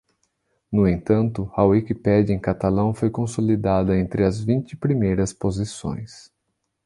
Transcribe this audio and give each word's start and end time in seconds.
No 0.71 0.87
entanto, 0.87 1.51
a 1.55 1.63
Wikipédia 1.63 2.33
em 2.33 2.39
catalão 2.39 2.91
foi 2.91 3.11
consolidada 3.11 3.95
entre 3.95 4.23
as 4.23 4.39
vinte 4.39 4.75
primeiras 4.75 5.31
posições. 5.31 6.33